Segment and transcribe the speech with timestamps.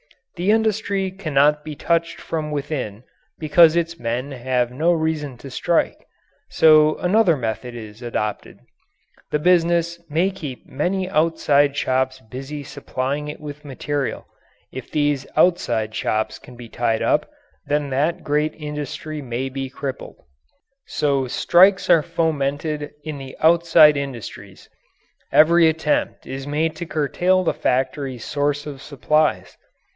[0.35, 3.03] The industry cannot be touched from within,
[3.37, 6.07] because its men have no reason to strike.
[6.49, 8.57] So another method is adopted.
[9.29, 14.25] The business may keep many outside shops busy supplying it with material.
[14.71, 17.29] If these outside shops can be tied up,
[17.67, 20.15] then that great industry may be crippled.
[20.87, 24.67] So strikes are fomented in the outside industries.
[25.31, 29.55] Every attempt is made to curtail the factory's source of supplies.